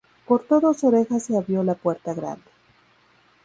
Cortó 0.25 0.59
dos 0.59 0.83
orejas 0.83 1.29
y 1.29 1.35
abrió 1.35 1.63
la 1.63 1.75
puerta 1.75 2.15
grande. 2.15 2.49